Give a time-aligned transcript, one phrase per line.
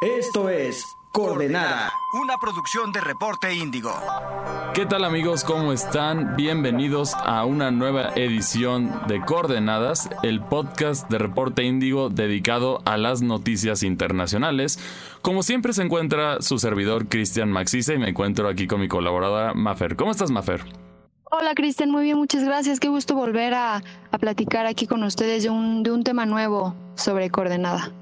[0.00, 1.90] Esto es Coordenada,
[2.22, 3.90] una producción de Reporte Índigo.
[4.72, 5.42] ¿Qué tal amigos?
[5.42, 6.36] ¿Cómo están?
[6.36, 13.22] Bienvenidos a una nueva edición de Coordenadas, el podcast de Reporte Índigo dedicado a las
[13.22, 14.78] noticias internacionales.
[15.20, 19.52] Como siempre se encuentra su servidor Cristian Maxice y me encuentro aquí con mi colaboradora
[19.52, 19.96] Mafer.
[19.96, 20.64] ¿Cómo estás Mafer?
[21.24, 22.78] Hola Cristian, muy bien, muchas gracias.
[22.78, 23.82] Qué gusto volver a,
[24.20, 27.92] platicar aquí con ustedes de un, de un tema nuevo sobre coordenada.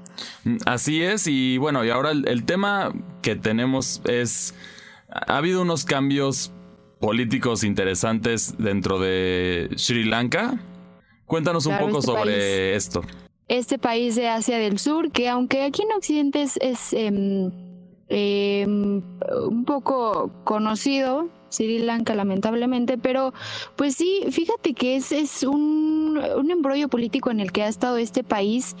[0.43, 4.53] Mm, así es, y bueno, y ahora el, tema que tenemos es,
[5.09, 6.51] ha habido unos cambios
[6.99, 10.59] políticos interesantes dentro de Sri Lanka.
[11.25, 13.01] Cuéntanos un poco este sobre esto.
[13.47, 17.51] Este país de Asia del Sur, que aunque aquí en Occidente es, em,
[18.09, 19.01] em,
[19.49, 23.33] un poco conocido, Sri Lanka lamentablemente, pero
[23.75, 27.97] pues sí, fíjate que es, es un, un embrollo político en el que ha estado
[27.97, 28.75] este país,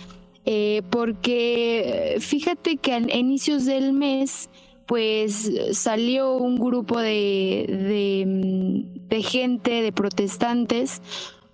[0.49, 4.49] eh, porque fíjate que a inicios del mes
[4.85, 11.01] pues salió un grupo de, de, de gente, de protestantes,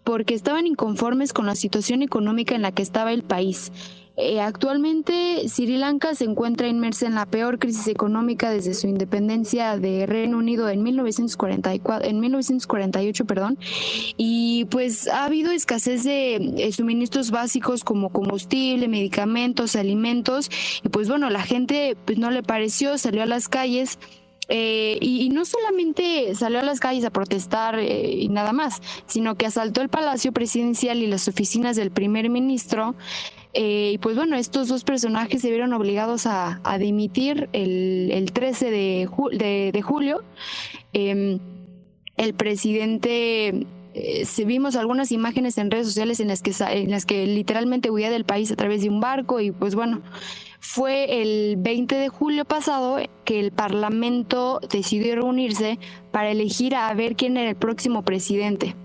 [0.04, 3.72] porque estaban inconformes con la situación económica en la que estaba el país.
[4.16, 9.75] Eh, actualmente Sri Lanka se encuentra inmersa en la peor crisis económica desde su independencia
[9.78, 13.58] de Reino Unido en 1944, en 1948, perdón,
[14.16, 20.50] y pues ha habido escasez de suministros básicos como combustible, medicamentos, alimentos,
[20.83, 23.98] y pues bueno, la gente pues no le pareció, salió a las calles.
[24.50, 29.36] Eh, y, no solamente salió a las calles a protestar eh, y nada más, sino
[29.36, 32.94] que asaltó el Palacio Presidencial y las oficinas del primer ministro
[33.54, 39.82] eh, y pues bueno, estos dos personajes se vieron obligados a, dimitir el, 13 de,
[39.84, 40.23] julio.
[40.92, 41.40] Em,
[42.18, 47.28] el presidente eh, vimos algunas imágenes en redes sociales en las que en las que
[47.28, 50.02] literalmente huía del país a través de un barco y pues bueno
[50.60, 55.78] fue el 20 de julio pasado que el parlamento decidió reunirse
[56.12, 58.76] para elegir a ver quién era el próximo presidente.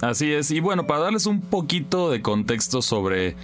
[0.00, 3.36] Así es y bueno para darles un poquito de contexto sobre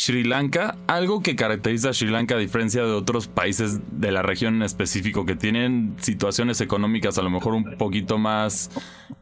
[0.00, 4.22] Sri Lanka, algo que caracteriza a Sri Lanka a diferencia de otros países de la
[4.22, 8.70] región en específico que tienen situaciones económicas a lo mejor un poquito más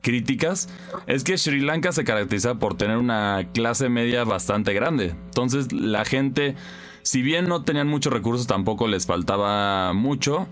[0.02, 0.68] críticas,
[1.08, 5.16] es que Sri Lanka se caracteriza por tener una clase media bastante grande.
[5.24, 6.54] Entonces la gente,
[7.02, 10.46] si bien no tenían muchos recursos, tampoco les faltaba mucho,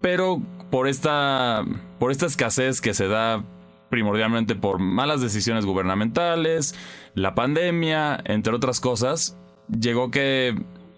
[0.00, 0.40] pero
[0.70, 1.64] por esta,
[1.98, 3.44] por esta escasez que se da
[3.90, 6.74] primordialmente por malas decisiones gubernamentales,
[7.14, 9.36] la pandemia, entre otras cosas,
[9.68, 10.54] llegó que,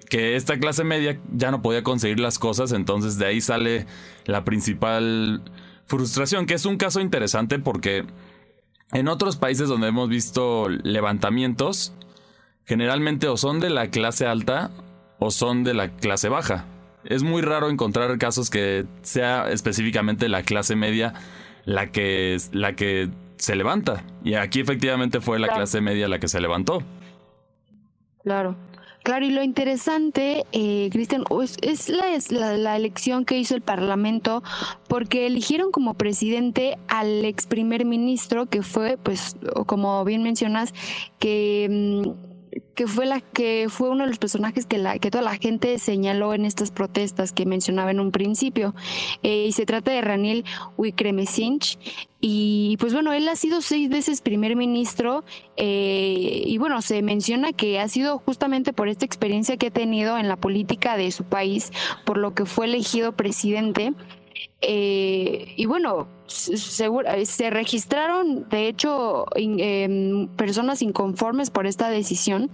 [0.08, 3.86] que esta clase media ya no podía conseguir las cosas, entonces de ahí sale
[4.26, 5.42] la principal
[5.86, 8.04] frustración, que es un caso interesante porque
[8.92, 11.94] en otros países donde hemos visto levantamientos,
[12.66, 14.70] generalmente o son de la clase alta
[15.19, 16.66] o son de la clase baja.
[17.04, 21.14] Es muy raro encontrar casos que sea específicamente la clase media
[21.64, 24.04] la que, la que se levanta.
[24.24, 26.82] Y aquí efectivamente fue la clase media la que se levantó.
[28.22, 28.56] Claro.
[29.02, 31.24] Claro, y lo interesante, eh, Cristian,
[31.60, 31.88] es,
[32.30, 34.44] la, la, elección que hizo el Parlamento
[34.86, 39.36] porque eligieron como presidente al ex primer ministro, que fue, pues,
[39.66, 40.72] como bien mencionas,
[41.18, 42.04] que...
[42.06, 42.31] Mm,
[42.74, 45.78] que fue la que fue uno de los personajes que la que toda la gente
[45.78, 48.74] señaló en estas protestas que mencionaba en un principio.
[49.22, 50.44] Eh, y se trata de Raniel
[50.76, 51.78] Wickremesingh
[52.20, 55.24] y pues bueno él ha sido seis veces primer ministro
[55.56, 60.16] eh, y bueno se menciona que ha sido justamente por esta experiencia que ha tenido
[60.16, 61.72] en la política de su país
[62.04, 63.92] por lo que fue elegido presidente
[64.60, 72.50] eh, y bueno, eh, se registraron, de hecho, em, personas inconformes por esta decisión,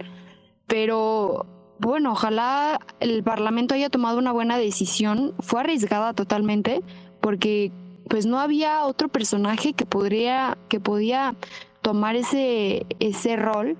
[0.67, 1.45] pero
[1.79, 5.33] bueno, ojalá el Parlamento haya tomado una buena decisión.
[5.39, 6.81] Fue arriesgada totalmente,
[7.21, 7.71] porque
[8.09, 11.35] pues no había otro personaje que podría, que podía
[11.81, 13.77] tomar ese, ese rol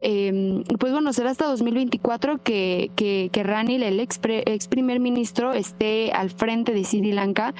[0.00, 5.52] eh, pues bueno, será hasta 2024 que, que, que Ranil, el ex, ex, primer ministro,
[5.52, 7.54] esté al frente de Sri Lanka.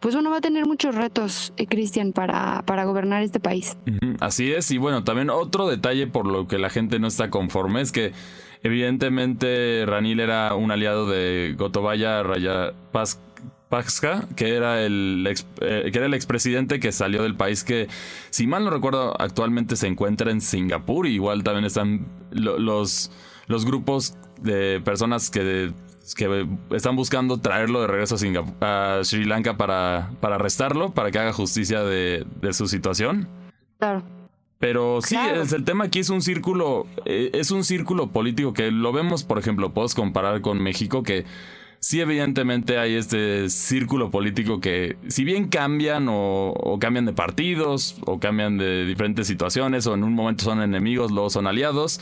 [0.00, 3.78] Pues bueno, va a tener muchos retos, eh, Cristian, para, para gobernar este país.
[4.20, 7.80] Así es, y bueno, también otro detalle por lo que la gente no está conforme
[7.80, 8.12] es que
[8.62, 13.23] evidentemente Ranil era un aliado de Gotabaya Rayapaksa
[14.36, 17.88] que era el ex, eh, que era el expresidente que salió del país que,
[18.30, 21.06] si mal no recuerdo, actualmente se encuentra en Singapur.
[21.06, 23.10] igual también están los,
[23.46, 25.72] los grupos de personas que,
[26.16, 28.16] que están buscando traerlo de regreso
[28.60, 33.28] a, a Sri Lanka para, para arrestarlo, para que haga justicia de, de su situación.
[33.78, 34.02] Claro.
[34.58, 38.92] Pero sí, el tema aquí es un círculo, eh, es un círculo político que lo
[38.92, 41.26] vemos, por ejemplo, puedes comparar con México, que
[41.84, 48.18] sí evidentemente hay este círculo político que si bien cambian o, cambian de partidos o
[48.18, 52.00] cambian de diferentes situaciones o en un momento son enemigos, luego son aliados,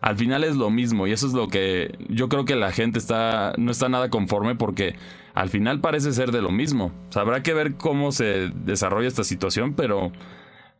[0.00, 3.00] al final es lo mismo y eso es lo que yo creo que la gente
[3.00, 4.94] está no está nada conforme porque
[5.34, 6.92] al final parece ser de lo mismo.
[7.16, 10.12] habrá que ver cómo se desarrolla esta situación, pero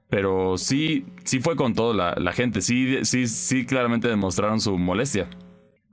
[0.09, 4.79] pero sí, sí fue con todo la, la gente, sí, sí, sí claramente demostraron su
[4.79, 5.29] molestia.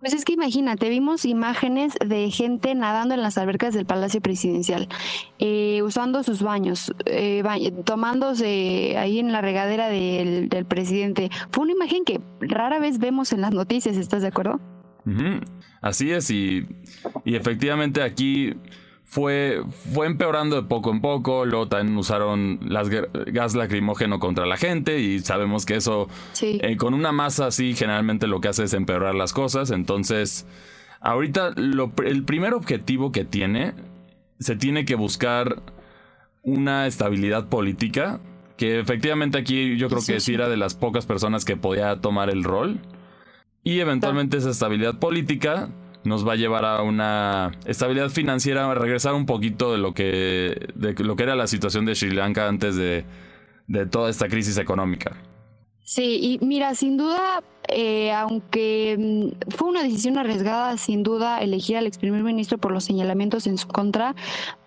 [0.01, 4.89] Pues es que imagínate, vimos imágenes de gente nadando en las albercas del Palacio Presidencial,
[5.38, 7.44] eh, usando sus baños, eh,
[7.86, 11.30] tomándose ahí en la regadera del, del, presidente.
[11.51, 14.59] Fue una imagen que rara vez vemos en las noticias, ¿estás de acuerdo?
[15.81, 16.65] Así es, y,
[17.24, 18.56] y efectivamente aquí
[19.12, 19.62] fue,
[19.94, 25.00] fue empeorando de poco en poco, luego también usaron las gas lacrimógeno contra la gente
[25.00, 26.08] y sabemos que eso
[26.42, 30.48] eh, con una masa así generalmente lo que hace es empeorar las cosas, entonces
[31.02, 33.74] ahorita el primer objetivo que tiene,
[34.40, 35.62] se tiene que buscar
[36.42, 38.22] una estabilidad política,
[38.56, 42.30] que efectivamente aquí yo creo que sí era de las pocas personas que podía tomar
[42.30, 42.80] el rol,
[43.62, 45.68] y eventualmente esa estabilidad política
[46.03, 50.69] nos va a llevar a una estabilidad financiera, a regresar un poquito de lo que,
[50.75, 53.06] de lo que era la situación de Sri Lanka antes de,
[53.89, 55.15] toda esta crisis económica.
[55.83, 61.77] Sí, y mira, sin duda, eh, aunque mm, fue una decisión arriesgada, sin duda, elegir
[61.77, 64.15] al ex primer ministro por los señalamientos en su contra,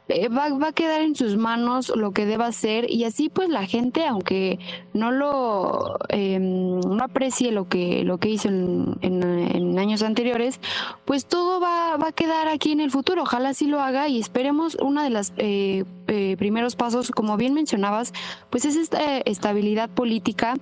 [0.08, 3.48] eh, va, va, a quedar en sus manos lo que deba hacer y así pues
[3.48, 4.58] la gente aunque
[4.92, 10.60] no lo em, no aprecie lo que lo que hizo en, años anteriores
[11.06, 13.22] pues todo va, va, a quedar aquí en el futuro.
[13.22, 17.54] Ojalá sí lo haga y esperemos una de las eh, eh, primeros pasos como bien
[17.54, 18.12] mencionabas
[18.50, 20.54] pues es esta estabilidad política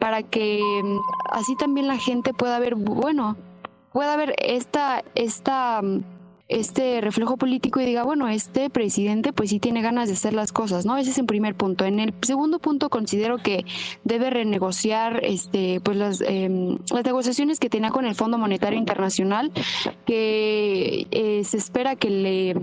[0.00, 0.98] para que em,
[1.30, 3.36] así también la gente pueda ver bueno
[3.92, 5.82] pueda ver esta esta
[6.48, 10.50] este reflejo político y diga, bueno, este presidente pues sí tiene ganas de hacer las
[10.50, 10.96] cosas, ¿no?
[10.96, 11.84] Ese es el primer punto.
[11.84, 13.64] En el segundo punto considero que
[14.04, 19.52] debe renegociar este pues las, em, las negociaciones que tenía con el Fondo Monetario Internacional,
[20.06, 22.54] que eh, se espera que le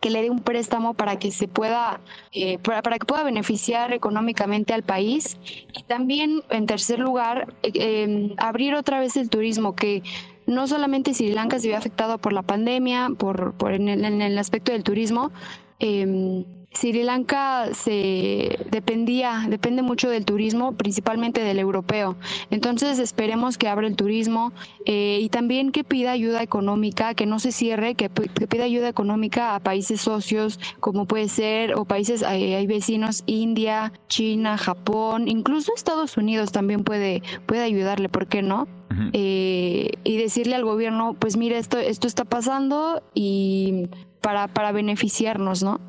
[0.00, 2.00] que le dé un préstamo para que se pueda
[2.32, 5.38] eh, para, para, que pueda beneficiar económicamente al país
[5.74, 10.02] y también en tercer lugar eh, em, abrir otra vez el turismo que
[10.46, 14.72] no solamente Sri Lanka se vio afectado por la pandemia, por, por en, el, aspecto
[14.72, 15.30] del turismo,
[15.78, 22.16] eh, Sri Lanka se dependía, depende mucho del turismo, principalmente del europeo.
[22.50, 24.52] Entonces esperemos que abra el turismo
[24.86, 29.56] eh, y también que pida ayuda económica, que no se cierre, que, pida ayuda económica
[29.56, 36.16] a países socios, como puede ser, o países, hay, vecinos, India, China, Japón, incluso Estados
[36.16, 38.68] Unidos también puede, puede ayudarle, ¿por qué no?
[39.12, 43.88] Eh, y decirle al gobierno, pues mira, esto, esto está pasando y
[44.20, 45.80] para, para beneficiarnos, ¿no?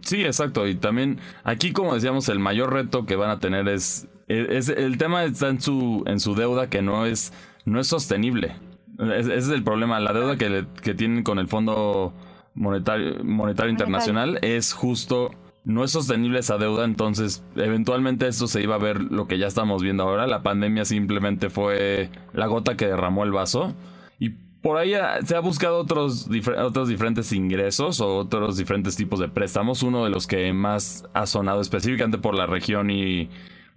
[0.00, 0.66] Sí, exacto.
[0.66, 4.98] Y también aquí, como decíamos, el mayor reto que van a tener es, es, el
[4.98, 7.32] tema está en su, en su deuda que no es,
[7.64, 8.56] no es sostenible.
[8.98, 10.00] ese es el problema.
[10.00, 12.12] La deuda que, que tienen con el Fondo
[12.54, 15.30] Monetario, Monetario Internacional es justo
[15.64, 19.46] no es sostenible esa deuda, entonces eventualmente esto se iba a ver lo que ya
[19.46, 20.26] estamos viendo ahora.
[20.26, 23.74] La pandemia simplemente fue la gota que derramó el vaso.
[24.18, 24.30] Y
[24.62, 26.28] por ahí se ha buscado otros,
[26.58, 29.82] otros diferentes ingresos o otros diferentes tipos de préstamos.
[29.82, 33.28] Uno de los que más ha sonado específicamente por la región y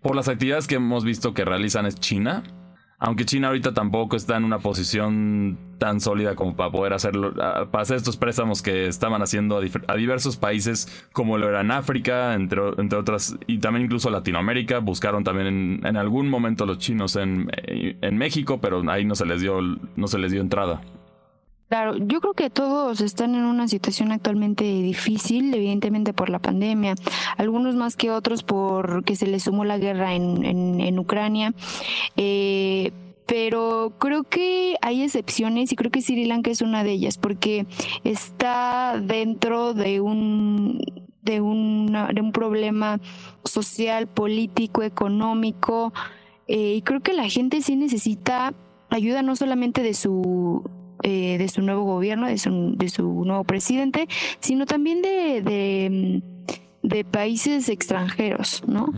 [0.01, 2.43] por las actividades que hemos visto que realizan es China.
[3.05, 7.81] Aunque China ahorita tampoco está en una posición tan sólida como para poder hacerlo, para
[7.81, 9.57] hacer estos préstamos que estaban haciendo
[9.87, 14.79] a, diversos países, como lo era en África, entre, entre otras, y también incluso Latinoamérica.
[14.79, 19.41] Buscaron también en, algún momento los chinos en, en, México, pero ahí no se les
[19.41, 20.79] dio, no se les dio entrada.
[21.69, 26.93] Claro, yo creo que todos están en una situación actualmente difícil, evidentemente por la pandemia,
[27.37, 31.53] algunos más que otros porque se les sumó la guerra en, en, Ucrania.
[32.15, 32.91] Eh,
[33.25, 37.65] pero creo que hay excepciones y creo que Sri Lanka es una de ellas porque
[38.03, 40.79] está dentro de un
[41.21, 42.99] de, una, de un problema
[43.45, 45.93] social, político, económico
[46.47, 48.53] eh, y creo que la gente sí necesita
[48.89, 50.69] ayuda no solamente de su
[51.03, 54.07] eh, de su nuevo gobierno, de su, de su nuevo presidente,
[54.39, 56.21] sino también de,
[56.81, 58.91] de, países extranjeros, ¿no?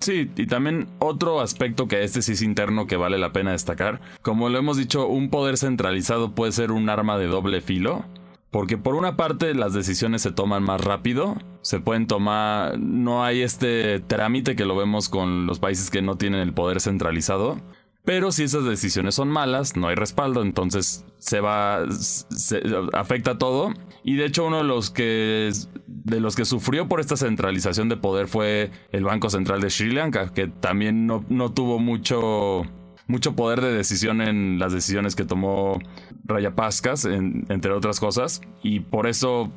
[0.00, 4.00] Sí, y también otro aspecto que este sí es interno que vale la pena destacar.
[4.22, 8.04] Como lo hemos dicho, un poder centralizado puede ser un arma de doble filo.
[8.50, 13.42] Porque por una parte las decisiones se toman más rápido, se pueden tomar, no hay
[13.42, 17.60] este trámite que lo vemos con los países que no tienen el poder centralizado.
[18.08, 22.62] Pero si esas decisiones son malas, no hay respaldo, entonces se va, se,
[22.94, 23.74] afecta todo.
[24.02, 25.52] Y de hecho uno de los que
[25.86, 29.90] de los que sufrió por esta centralización de poder fue el Banco Central de Sri
[29.92, 32.62] Lanka, que también no, no tuvo mucho
[33.08, 35.78] mucho poder de decisión en las decisiones que tomó
[36.24, 39.52] Rayapascas, entre otras cosas, y por eso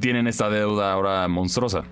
[0.00, 1.84] tienen esta deuda ahora monstruosa.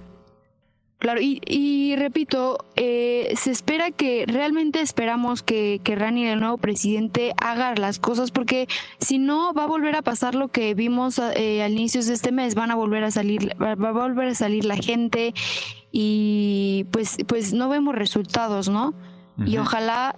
[1.05, 7.35] Claro, y, repito, eh, se espera que, realmente esperamos que, que Rani, el nuevo presidente,
[7.37, 8.69] haga las cosas, porque
[9.01, 12.33] si no, va a volver a pasar lo que vimos eh, al inicio de este
[12.33, 15.35] mes, van a volver a salir, va, va, a volver a salir la gente
[15.93, 18.95] y pues, pues no vemos resultados, ¿no?
[19.45, 20.17] Y ojalá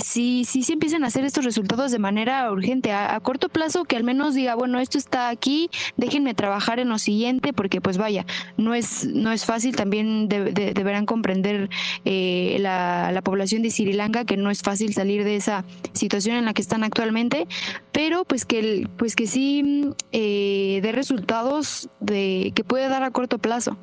[0.00, 3.96] sí, sí, sí empiecen a hacer estos resultados de manera urgente, a, corto plazo, que
[3.96, 8.26] al menos diga, bueno, esto está aquí, déjenme trabajar en lo siguiente, porque pues vaya,
[8.56, 11.70] no es, no es fácil, también deberán comprender
[12.04, 16.36] eh, la, la, población de Sri Lanka que no es fácil salir de esa situación
[16.36, 17.46] en la que están actualmente,
[17.92, 23.38] pero pues que, pues que sí eh, dé resultados de, que puede dar a corto
[23.38, 23.76] plazo.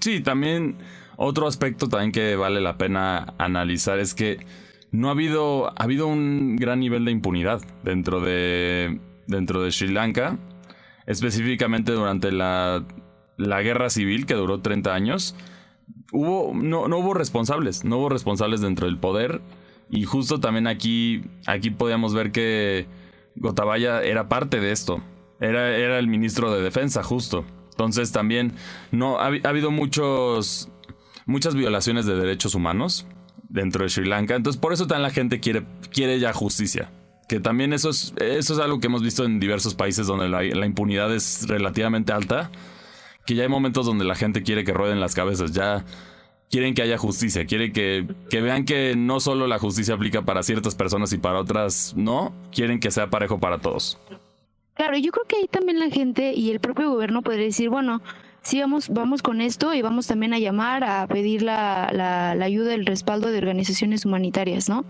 [0.00, 0.78] Sí, también
[1.16, 4.38] otro aspecto también que vale la pena analizar es que
[4.92, 9.88] no ha habido, ha habido un gran nivel de impunidad dentro de, dentro de Sri
[9.88, 10.38] Lanka,
[11.06, 12.84] específicamente durante la,
[13.36, 15.36] la guerra civil que duró 30 años.
[16.12, 19.40] Hubo, no, no hubo responsables, no hubo responsables dentro del poder.
[19.90, 22.86] Y justo también aquí, aquí podíamos ver que
[23.36, 25.02] Gotabaya era parte de esto.
[25.40, 27.44] Era, era el ministro de defensa, justo.
[27.70, 28.52] Entonces también
[28.90, 30.68] no ha, ha habido muchos,
[31.26, 33.06] muchas violaciones de derechos humanos
[33.50, 34.34] dentro de Sri Lanka.
[34.34, 36.90] Entonces, por eso también la gente quiere, quiere ya justicia.
[37.28, 40.66] Que también eso es, eso es algo que hemos visto en diversos países donde la,
[40.66, 42.50] impunidad es relativamente alta.
[43.26, 45.52] Que ya hay momentos donde la gente quiere que rueden las cabezas.
[45.52, 45.84] Ya
[46.50, 47.44] quieren que haya justicia.
[47.44, 51.38] Quieren que, que vean que no solo la justicia aplica para ciertas personas y para
[51.38, 52.32] otras no.
[52.50, 53.98] Quieren que sea parejo para todos.
[54.74, 58.00] Claro, yo creo que ahí también la gente y el propio gobierno podría decir, bueno,
[58.42, 62.74] sí vamos, vamos con esto y vamos también a llamar a pedir la, la, ayuda,
[62.74, 64.84] el respaldo de organizaciones humanitarias, ¿no?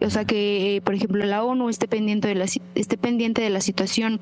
[0.00, 3.60] O sea que, por ejemplo, la ONU esté pendiente de la, esté pendiente de la
[3.60, 4.20] situación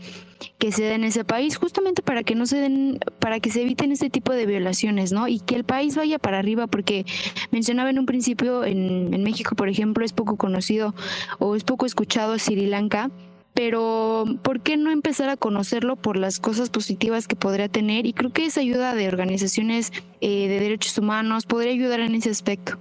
[0.59, 3.63] que se da en ese país, justamente para que no se den, para que se
[3.63, 5.29] eviten este tipo de violaciones, ¿no?
[5.29, 7.07] Y que el país vaya para arriba, porque
[7.51, 10.95] mencionaba en un principio, en, en México, por ejemplo, es poco conocido
[11.39, 13.11] o es poco escuchado Sri Lanka
[13.55, 18.07] pero ¿por qué no empezar a conocerlo por las cosas positivas que podría tener?
[18.07, 22.31] Y creo que esa ayuda de organizaciones eh, de derechos humanos podría ayudar en ese
[22.31, 22.79] aspecto.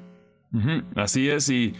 [0.95, 1.73] así es, y,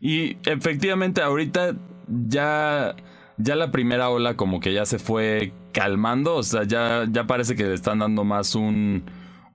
[0.00, 1.76] y efectivamente ahorita
[2.08, 2.94] ya,
[3.36, 7.56] ya la primera ola como que ya se fue calmando, o sea, ya, ya parece
[7.56, 9.04] que le están dando más un,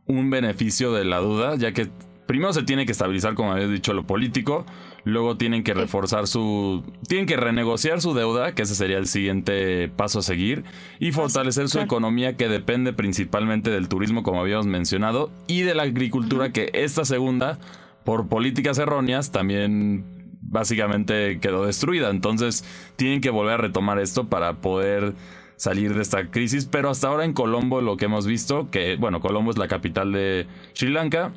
[0.05, 1.89] un beneficio de la duda, ya que
[2.27, 4.65] primero se tiene que estabilizar, como había dicho, lo político,
[5.05, 6.83] Luego tienen que reforzar su.
[7.07, 10.63] Tienen que renegociar su deuda, que ese sería el siguiente paso a seguir.
[10.99, 15.83] Y fortalecer su economía, que depende principalmente del turismo, como habíamos mencionado, y de la
[15.83, 17.59] agricultura, que esta segunda,
[18.03, 20.05] por políticas erróneas, también
[20.41, 22.09] básicamente quedó destruida.
[22.09, 25.13] Entonces, tienen que volver a retomar esto para poder
[25.55, 26.65] salir de esta crisis.
[26.65, 30.11] Pero hasta ahora en Colombo, lo que hemos visto, que, bueno, Colombo es la capital
[30.11, 31.31] de Sri Lanka,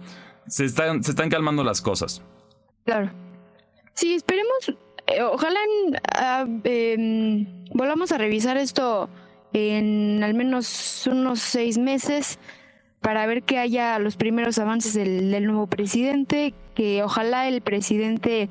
[0.46, 2.22] se están, se están calmando las cosas.
[2.86, 3.27] Claro.
[3.98, 4.76] Sí, esperemos,
[5.08, 5.58] eh, ojalá
[6.62, 9.10] eh, volvamos a revisar esto
[9.52, 12.38] en al menos unos seis meses
[13.00, 18.48] para ver que haya los primeros avances del, nuevo presidente, que ojalá el presidente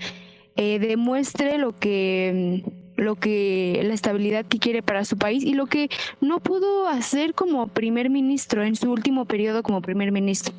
[0.58, 2.66] eh, demuestre lo que
[2.98, 5.88] lo que la estabilidad que quiere para su país y lo que
[6.20, 10.54] no pudo hacer como primer ministro en su último periodo como primer ministro.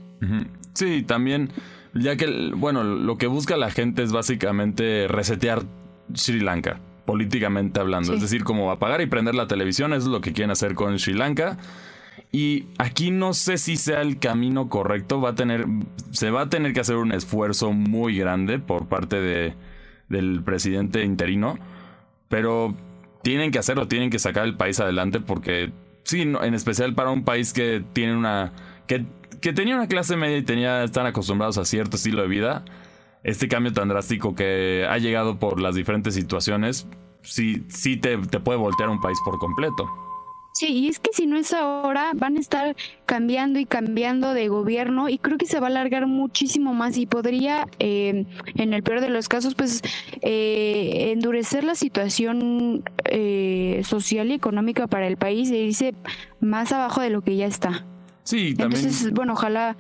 [0.72, 1.50] Sí, también
[1.94, 5.62] ya que, bueno, lo que busca la gente es básicamente resetear
[6.14, 8.14] Sri Lanka, políticamente hablando.
[8.14, 10.98] Es decir, como apagar y prender la televisión, eso es lo que quieren hacer con
[10.98, 11.58] Sri Lanka.
[12.30, 15.20] Y aquí no sé si sea el camino correcto.
[15.20, 15.66] Va a tener,
[16.10, 19.54] se va a tener que hacer un esfuerzo muy grande por parte de,
[20.08, 21.58] del presidente interino.
[22.28, 22.74] Pero
[23.22, 25.72] tienen que hacerlo, tienen que sacar el país adelante porque,
[26.04, 28.52] sí, en especial para un país que tiene una...
[28.86, 29.06] que
[29.40, 32.64] que tenía una clase media y tenía, están acostumbrados a cierto estilo de vida,
[33.24, 36.86] este cambio tan drástico que ha llegado por las diferentes situaciones,
[37.22, 39.88] sí, sí te, te puede voltear un país por completo.
[40.58, 42.74] Sí, y es que si no es ahora, van a estar
[43.06, 47.06] cambiando y cambiando de gobierno y creo que se va a alargar muchísimo más y
[47.06, 48.24] podría, eh,
[48.56, 49.82] en el peor de los casos, pues
[50.20, 55.94] eh, endurecer la situación eh, social y económica para el país e irse
[56.40, 57.86] más abajo de lo que ya está.
[58.28, 58.82] Sí, también.
[58.82, 59.74] Entonces, bueno, ojalá,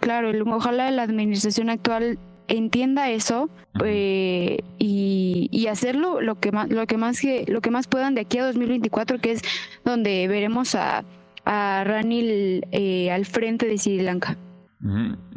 [0.00, 2.18] claro, ojalá la administración actual
[2.48, 3.48] entienda eso
[3.84, 8.16] eh, y, y, hacerlo lo que más lo que más que lo que más puedan
[8.16, 9.42] de aquí a 2024 que es
[9.84, 11.04] donde veremos a,
[11.44, 14.36] a Ranil eh, al frente de Sri Lanka.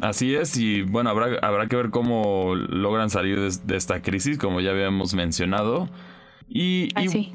[0.00, 4.38] Así es, y bueno, habrá, habrá que ver cómo logran salir de, de esta crisis,
[4.38, 5.88] como ya habíamos mencionado.
[6.48, 6.88] Y,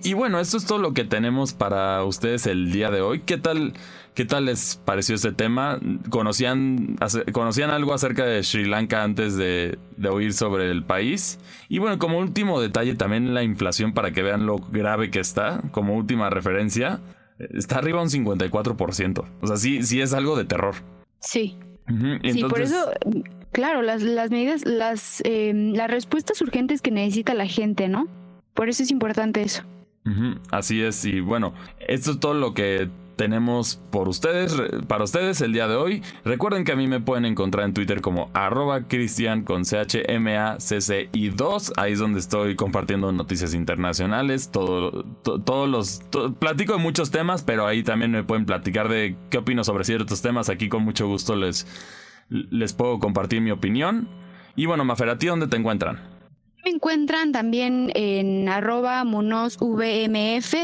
[0.03, 3.19] y, bueno, esto es todo lo que tenemos para ustedes el día de hoy.
[3.19, 3.73] ¿Qué tal,
[4.13, 5.79] qué tal les pareció este tema?
[6.09, 6.97] ¿Conocían,
[7.33, 11.39] ¿Conocían algo acerca de Sri Lanka antes de, de, oír sobre el país?
[11.67, 15.61] Y bueno, como último detalle, también la inflación para que vean lo grave que está,
[15.71, 17.01] como última referencia,
[17.37, 19.25] está arriba un 54%.
[19.41, 20.75] O sea, sí, sí es algo de terror.
[21.19, 21.57] Sí.
[22.23, 22.89] Sí, por eso,
[23.51, 28.07] claro, las, las medidas, las, eh, las respuestas urgentes que necesita la gente, ¿no?
[28.53, 29.63] Por eso es importante eso.
[30.49, 32.89] Así es, y bueno, esto es todo lo que
[33.21, 36.01] tenemos por ustedes, para ustedes el día de hoy.
[36.25, 41.73] Recuerden que a mí me pueden encontrar en Twitter como arroba cristian con CHMACCI 2.
[41.77, 44.49] Ahí es donde estoy compartiendo noticias internacionales.
[44.49, 46.01] Todo, todos los.
[46.39, 50.23] platico de muchos temas, pero ahí también me pueden platicar de qué opino sobre ciertos
[50.23, 50.49] temas.
[50.49, 51.67] Aquí con mucho gusto les,
[52.29, 54.09] les puedo compartir mi opinión.
[54.55, 56.10] Y bueno, Mafer, ¿a ti dónde te encuentran?
[56.63, 59.03] Me encuentran también en arroba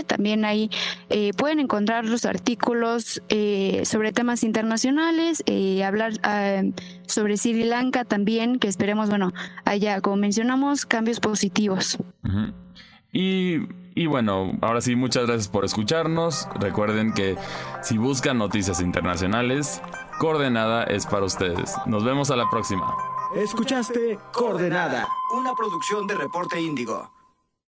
[0.06, 0.70] también ahí
[1.10, 6.62] eh, pueden encontrar los artículos eh, sobre temas internacionales, eh, hablar ah,
[7.08, 9.34] sobre Sri Lanka también, que esperemos, bueno,
[9.66, 11.98] haya, como mencionamos, cambios positivos.
[13.12, 16.48] Y, bueno, ahora sí, muchas gracias por escucharnos.
[16.60, 17.36] Recuerden que
[17.82, 19.82] si buscan noticias internacionales,
[20.20, 21.76] Coordenada es para ustedes.
[21.88, 23.17] Nos vemos a la próxima.
[23.36, 27.17] Escuchaste Coordenada, una producción de Reporte Índigo.